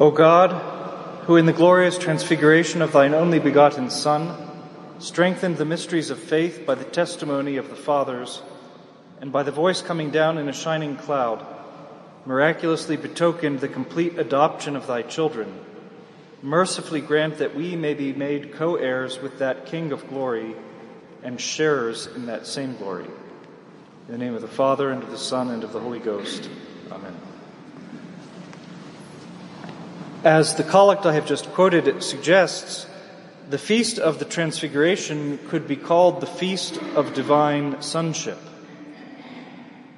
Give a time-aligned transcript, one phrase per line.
[0.00, 0.52] O God,
[1.24, 4.32] who in the glorious transfiguration of thine only begotten Son
[5.00, 8.40] strengthened the mysteries of faith by the testimony of the fathers
[9.20, 11.44] and by the voice coming down in a shining cloud,
[12.26, 15.52] miraculously betokened the complete adoption of thy children,
[16.42, 20.54] mercifully grant that we may be made co heirs with that King of glory
[21.24, 23.06] and sharers in that same glory.
[24.06, 26.48] In the name of the Father, and of the Son, and of the Holy Ghost.
[26.92, 27.16] Amen.
[30.24, 32.88] As the collect I have just quoted suggests,
[33.50, 38.38] the Feast of the Transfiguration could be called the Feast of Divine Sonship.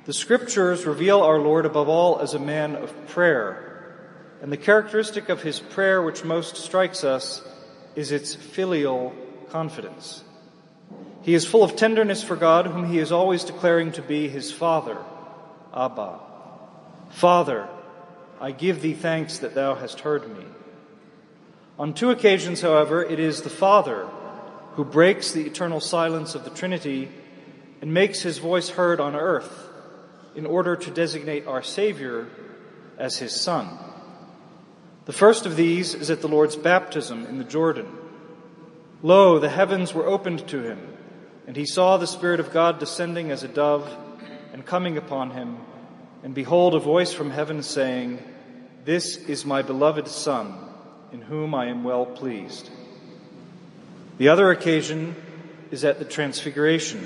[0.05, 3.97] The Scriptures reveal our Lord above all as a man of prayer,
[4.42, 7.42] and the characteristic of his prayer which most strikes us
[7.97, 9.14] is its filial
[9.48, 10.23] confidence.
[11.23, 14.52] He is full of tenderness for God, whom he is always declaring to be his
[14.52, 14.98] Father,
[15.75, 16.20] Abba.
[17.09, 17.69] Father,
[18.40, 20.44] I give thee thanks that thou hast heard me.
[21.78, 24.08] On two occasions, however, it is the Father
[24.74, 27.10] who breaks the eternal silence of the Trinity
[27.80, 29.69] and makes his voice heard on earth
[30.34, 32.28] in order to designate our Savior
[32.98, 33.69] as his Son.
[35.06, 37.88] The first of these is at the Lord's baptism in the Jordan.
[39.02, 40.91] Lo, the heavens were opened to him
[41.47, 43.91] and he saw the Spirit of God descending as a dove
[44.52, 45.58] and coming upon him.
[46.22, 48.22] And behold, a voice from heaven saying,
[48.84, 50.54] This is my beloved Son,
[51.12, 52.68] in whom I am well pleased.
[54.18, 55.16] The other occasion
[55.70, 57.00] is at the Transfiguration,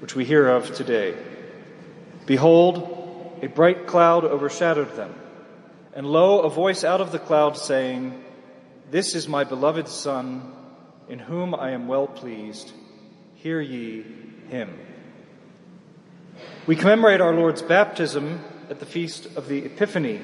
[0.00, 1.14] which we hear of today.
[2.26, 5.14] Behold, a bright cloud overshadowed them,
[5.94, 8.22] and lo, a voice out of the cloud saying,
[8.90, 10.52] This is my beloved Son,
[11.08, 12.72] in whom I am well pleased
[13.46, 14.04] hear ye
[14.48, 14.76] him.
[16.66, 20.20] We commemorate our Lord's baptism at the feast of the Epiphany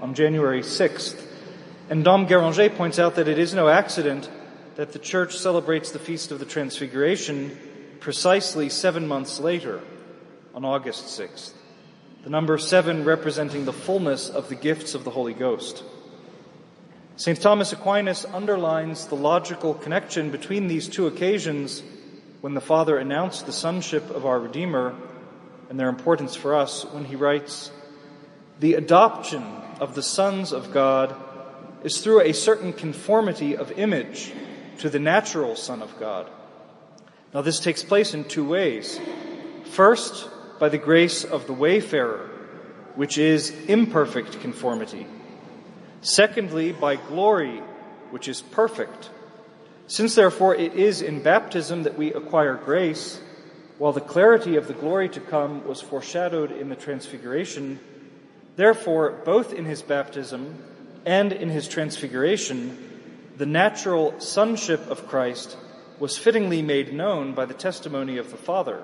[0.00, 1.24] on January 6th.
[1.88, 4.28] And Dom Guéranger points out that it is no accident
[4.74, 7.56] that the church celebrates the feast of the Transfiguration
[8.00, 9.82] precisely seven months later
[10.52, 11.52] on August 6th.
[12.24, 15.84] The number seven representing the fullness of the gifts of the Holy Ghost.
[17.14, 17.40] St.
[17.40, 21.84] Thomas Aquinas underlines the logical connection between these two occasions
[22.40, 24.96] when the Father announced the sonship of our Redeemer
[25.68, 27.70] and their importance for us when he writes,
[28.60, 29.42] The adoption
[29.80, 31.14] of the sons of God
[31.82, 34.32] is through a certain conformity of image
[34.78, 36.30] to the natural Son of God.
[37.32, 39.00] Now, this takes place in two ways.
[39.64, 42.30] First, by the grace of the wayfarer,
[42.94, 45.06] which is imperfect conformity.
[46.00, 47.58] Secondly, by glory,
[48.10, 49.10] which is perfect
[49.86, 53.20] since therefore it is in baptism that we acquire grace,
[53.78, 57.78] while the clarity of the glory to come was foreshadowed in the transfiguration,
[58.56, 60.62] therefore both in his baptism
[61.04, 62.78] and in his transfiguration,
[63.36, 65.56] the natural sonship of Christ
[65.98, 68.82] was fittingly made known by the testimony of the Father,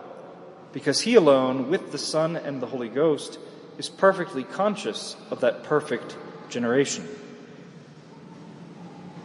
[0.72, 3.38] because he alone, with the Son and the Holy Ghost,
[3.78, 6.16] is perfectly conscious of that perfect
[6.48, 7.08] generation.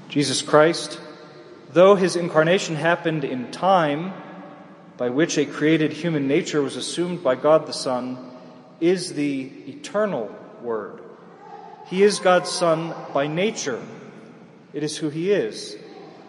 [0.10, 1.00] Jesus Christ,
[1.76, 4.14] Though his incarnation happened in time,
[4.98, 8.18] by which a created human nature was assumed by God the Son,
[8.80, 11.02] is the eternal Word.
[11.88, 13.82] He is God's Son by nature.
[14.74, 15.78] It is who he is,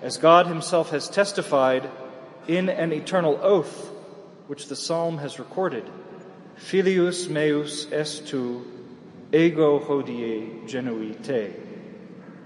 [0.02, 1.88] as God himself has testified
[2.46, 3.90] in an eternal oath,
[4.46, 5.84] which the psalm has recorded.
[6.56, 8.64] Filius meus est tu,
[9.32, 11.52] ego hodie genui te.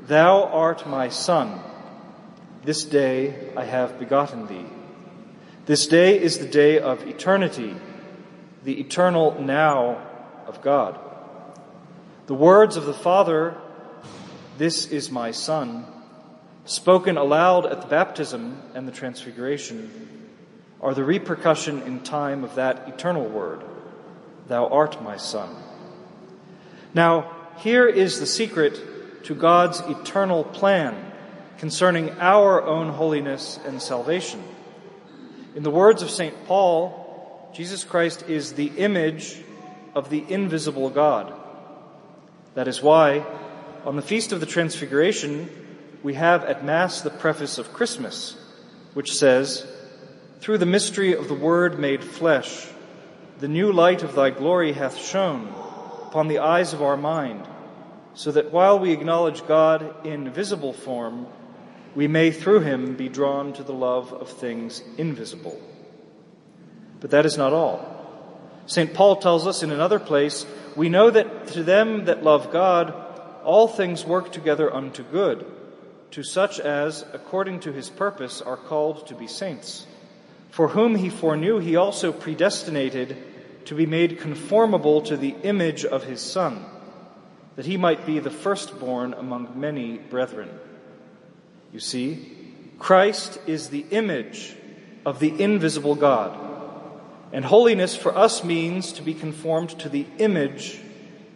[0.03, 1.61] Thou art my son.
[2.63, 4.80] This day I have begotten thee.
[5.71, 7.77] This day is the day of eternity,
[8.65, 10.05] the eternal now
[10.49, 10.99] of God.
[12.27, 13.55] The words of the Father,
[14.59, 15.87] This is my Son,
[16.65, 20.29] spoken aloud at the baptism and the transfiguration,
[20.81, 23.63] are the repercussion in time of that eternal word,
[24.49, 25.55] Thou art my Son.
[26.95, 31.13] Now, here is the secret to God's eternal plan
[31.59, 34.43] concerning our own holiness and salvation.
[35.53, 36.47] In the words of St.
[36.47, 39.37] Paul, Jesus Christ is the image
[39.97, 41.33] of the invisible God.
[42.55, 43.27] That is why,
[43.85, 45.51] on the Feast of the Transfiguration,
[46.05, 48.37] we have at Mass the preface of Christmas,
[48.95, 49.67] which says,
[50.39, 52.69] Through the mystery of the Word made flesh,
[53.41, 55.49] the new light of thy glory hath shone
[56.07, 57.45] upon the eyes of our mind,
[58.15, 61.27] so that while we acknowledge God in visible form,
[61.95, 65.61] we may through him be drawn to the love of things invisible.
[67.01, 67.97] But that is not all.
[68.67, 68.95] St.
[68.95, 70.47] Paul tells us in another place,
[70.77, 72.95] we know that to them that love God,
[73.43, 75.45] all things work together unto good,
[76.13, 79.87] to such as, according to his purpose, are called to be saints,
[80.51, 83.17] for whom he foreknew, he also predestinated
[83.67, 86.65] to be made conformable to the image of his Son,
[87.57, 90.51] that he might be the firstborn among many brethren.
[91.73, 92.37] You see,
[92.79, 94.57] Christ is the image
[95.07, 96.39] of the invisible God.
[97.33, 100.81] And holiness for us means to be conformed to the image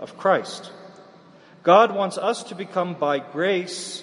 [0.00, 0.72] of Christ.
[1.62, 4.02] God wants us to become by grace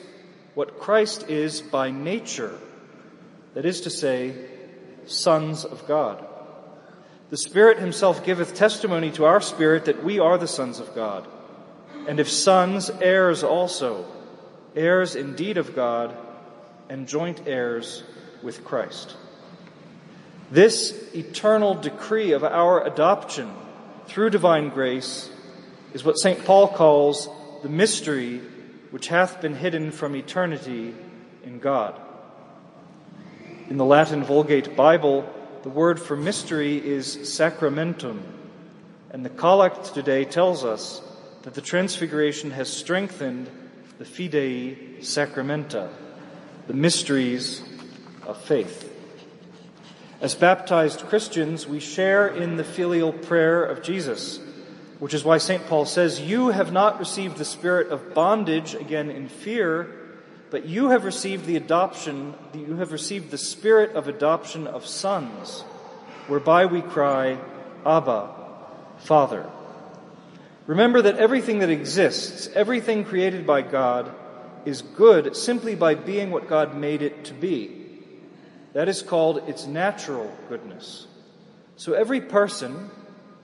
[0.56, 2.58] what Christ is by nature.
[3.54, 4.34] That is to say,
[5.06, 6.26] sons of God.
[7.30, 11.28] The Spirit Himself giveth testimony to our spirit that we are the sons of God.
[12.08, 14.06] And if sons, heirs also,
[14.76, 16.16] heirs indeed of God,
[16.90, 18.04] and joint heirs
[18.44, 19.16] with Christ.
[20.52, 23.52] This eternal decree of our adoption
[24.08, 25.30] through divine grace
[25.94, 26.44] is what St.
[26.44, 27.30] Paul calls
[27.64, 28.40] the mystery
[28.92, 30.94] which hath been hidden from eternity
[31.44, 32.00] in God.
[33.70, 35.32] In the Latin Vulgate Bible,
[35.64, 38.22] the word for mystery is sacramentum,
[39.12, 41.02] and the collect today tells us
[41.44, 43.50] that the Transfiguration has strengthened
[44.02, 45.88] the fidei sacramenta,
[46.66, 47.62] the mysteries
[48.26, 48.92] of faith.
[50.22, 54.40] As baptized Christians, we share in the filial prayer of Jesus,
[54.98, 55.64] which is why St.
[55.68, 59.92] Paul says, You have not received the spirit of bondage, again in fear,
[60.50, 65.62] but you have received the adoption, you have received the spirit of adoption of sons,
[66.26, 67.38] whereby we cry,
[67.86, 68.32] Abba,
[68.98, 69.48] Father.
[70.72, 74.10] Remember that everything that exists, everything created by God,
[74.64, 77.86] is good simply by being what God made it to be.
[78.72, 81.08] That is called its natural goodness.
[81.76, 82.90] So every person,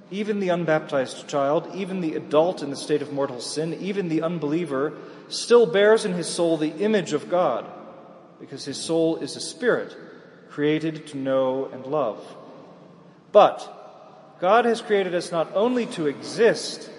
[0.10, 4.22] even the unbaptized child, even the adult in the state of mortal sin, even the
[4.22, 4.94] unbeliever,
[5.28, 7.70] still bears in his soul the image of God,
[8.40, 9.94] because his soul is a spirit
[10.50, 12.24] created to know and love.
[13.34, 16.90] But God has created us not only to exist,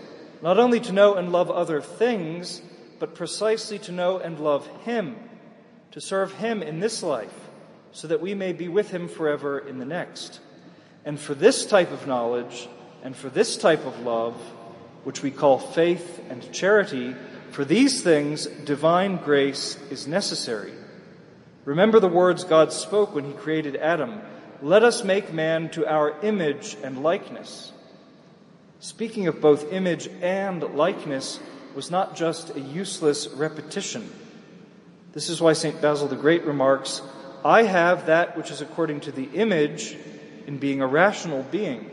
[0.43, 2.63] not only to know and love other things,
[2.99, 5.17] but precisely to know and love Him,
[5.93, 7.49] to serve Him in this life
[7.93, 10.41] so that we may be with him forever in the next.
[11.05, 12.69] And for this type of knowledge
[13.03, 14.35] and for this type of love,
[15.05, 17.15] which we call faith and charity,
[17.51, 20.73] for these things divine grace is necessary.
[21.65, 24.21] Remember the words God spoke when he created Adam
[24.61, 27.73] Let us make man to our image and likeness.
[28.81, 31.41] Speaking of both image and likeness
[31.75, 34.09] was not just a useless repetition.
[35.13, 35.81] This is why St.
[35.81, 37.03] Basil the Great remarks
[37.45, 39.97] I have that which is according to the image
[40.47, 41.91] in being a rational being,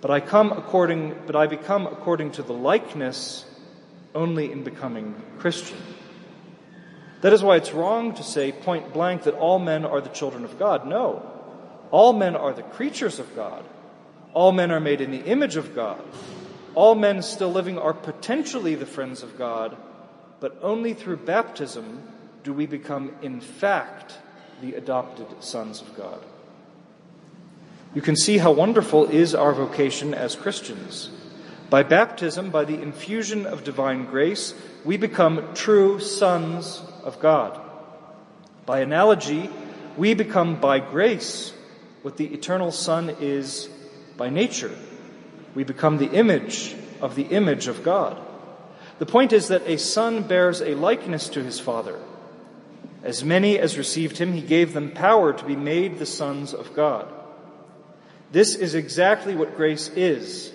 [0.00, 3.44] but I come according, but I become according to the likeness
[4.14, 5.78] only in becoming Christian.
[7.20, 10.44] That is why it's wrong to say point blank that all men are the children
[10.44, 10.86] of God.
[10.86, 11.28] No.
[11.90, 13.64] All men are the creatures of God.
[14.34, 16.02] All men are made in the image of God.
[16.74, 19.76] All men still living are potentially the friends of God,
[20.40, 22.02] but only through baptism
[22.44, 24.14] do we become in fact
[24.60, 26.20] the adopted sons of God.
[27.94, 31.10] You can see how wonderful is our vocation as Christians.
[31.70, 34.54] By baptism, by the infusion of divine grace,
[34.84, 37.60] we become true sons of God.
[38.66, 39.50] By analogy,
[39.96, 41.52] we become by grace
[42.02, 43.68] what the eternal Son is
[44.18, 44.74] by nature.
[45.54, 48.20] We become the image of the image of God.
[48.98, 51.98] The point is that a son bears a likeness to his father.
[53.02, 56.74] As many as received him, he gave them power to be made the sons of
[56.74, 57.08] God.
[58.32, 60.52] This is exactly what grace is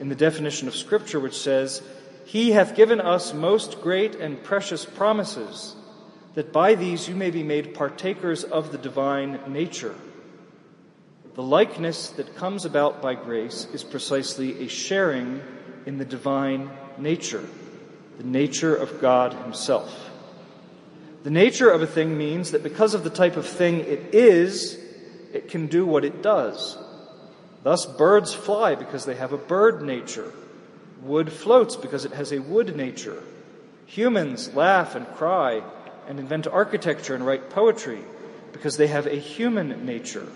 [0.00, 1.82] in the definition of Scripture, which says,
[2.26, 5.76] He hath given us most great and precious promises,
[6.34, 9.94] that by these you may be made partakers of the divine nature.
[11.34, 15.42] The likeness that comes about by grace is precisely a sharing
[15.84, 17.44] in the divine nature,
[18.18, 20.10] the nature of God Himself.
[21.24, 24.78] The nature of a thing means that because of the type of thing it is,
[25.32, 26.78] it can do what it does.
[27.64, 30.32] Thus, birds fly because they have a bird nature.
[31.02, 33.20] Wood floats because it has a wood nature.
[33.86, 35.62] Humans laugh and cry
[36.06, 38.02] and invent architecture and write poetry
[38.52, 40.28] because they have a human nature.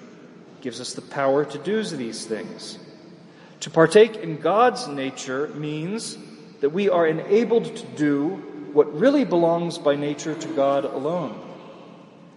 [0.61, 2.79] Gives us the power to do these things.
[3.61, 6.17] To partake in God's nature means
[6.61, 8.29] that we are enabled to do
[8.73, 11.41] what really belongs by nature to God alone.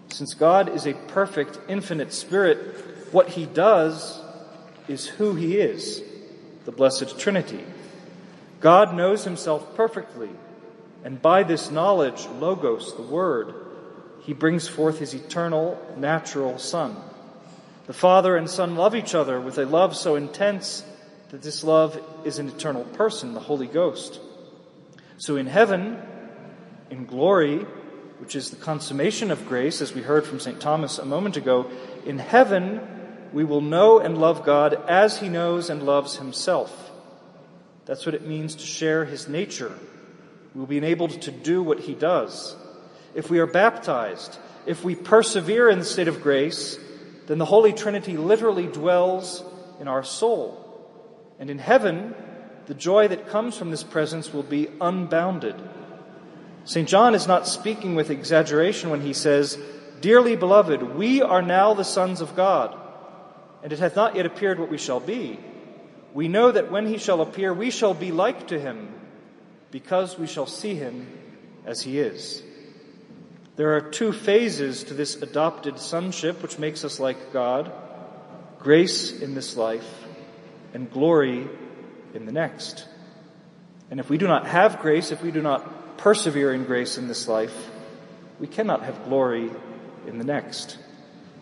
[0.10, 2.58] Since God is a perfect, infinite spirit,
[3.14, 4.22] what he does
[4.88, 6.02] is who he is,
[6.66, 7.64] the Blessed Trinity.
[8.60, 10.30] God knows himself perfectly,
[11.04, 13.56] And by this knowledge, Logos, the Word,
[14.22, 16.96] he brings forth his eternal, natural Son.
[17.88, 20.84] The Father and Son love each other with a love so intense
[21.30, 24.20] that this love is an eternal person, the Holy Ghost.
[25.18, 26.00] So in heaven,
[26.90, 27.66] in glory,
[28.20, 30.60] which is the consummation of grace, as we heard from St.
[30.60, 31.72] Thomas a moment ago,
[32.06, 32.82] in heaven
[33.34, 36.92] we will know and love God as he knows and loves himself.
[37.86, 39.72] That's what it means to share his nature.
[40.54, 42.56] We'll be enabled to do what he does.
[43.16, 46.78] If we are baptized, if we persevere in the state of grace,
[47.32, 49.42] then the Holy Trinity literally dwells
[49.80, 50.58] in our soul.
[51.40, 52.14] And in heaven,
[52.66, 55.56] the joy that comes from this presence will be unbounded.
[56.66, 56.90] St.
[56.90, 59.58] John is not speaking with exaggeration when he says,
[60.02, 62.78] Dearly beloved, we are now the sons of God,
[63.64, 65.40] and it hath not yet appeared what we shall be.
[66.14, 68.94] We know that when he shall appear, we shall be like to him,
[69.72, 71.08] because we shall see him
[71.66, 72.44] as he is.
[73.62, 77.72] There are two phases to this adopted sonship, which makes us like God
[78.58, 79.88] grace in this life
[80.74, 81.48] and glory
[82.16, 82.88] in the next.
[83.92, 87.08] And if we do not have grace, if we do not persevere in grace in
[87.08, 87.54] this life,
[88.40, 89.52] we cannot have glory
[90.08, 90.80] in the next.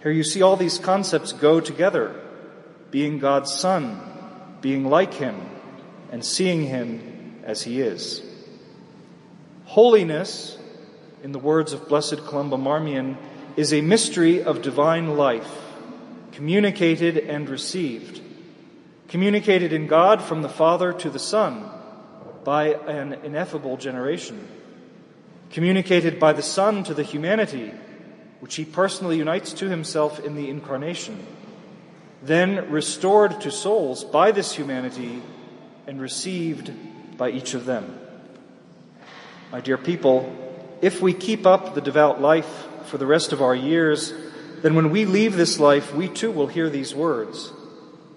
[0.03, 2.19] Here you see all these concepts go together
[2.91, 3.97] being God's Son,
[4.59, 5.39] being like Him,
[6.11, 8.21] and seeing Him as He is.
[9.63, 10.57] Holiness,
[11.23, 13.17] in the words of Blessed Columba Marmion,
[13.55, 15.49] is a mystery of divine life,
[16.31, 18.21] communicated and received.
[19.09, 21.69] Communicated in God from the Father to the Son
[22.43, 24.47] by an ineffable generation,
[25.51, 27.73] communicated by the Son to the humanity,
[28.39, 31.25] which he personally unites to himself in the incarnation,
[32.23, 35.21] then restored to souls by this humanity
[35.87, 36.71] and received
[37.17, 37.99] by each of them.
[39.51, 40.48] My dear people,
[40.81, 44.13] if we keep up the devout life for the rest of our years,
[44.61, 47.51] then when we leave this life, we too will hear these words.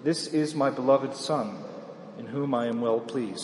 [0.03, 1.57] This is my beloved Son,
[2.17, 3.41] in whom I am well pleased.